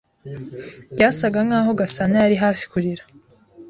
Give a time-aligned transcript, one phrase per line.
[0.93, 3.03] Byasaga nkaho Gasanayari hafi kurira.